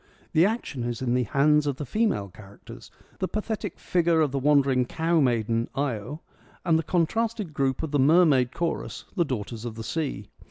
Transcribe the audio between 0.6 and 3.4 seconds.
is in the hands of the female characters, the